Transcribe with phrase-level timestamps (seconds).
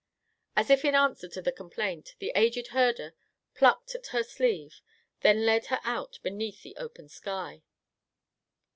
[0.55, 3.13] As if in answer to the complaint, the aged herder
[3.53, 4.81] plucked at her sleeve,
[5.19, 7.61] then led her out beneath the open sky.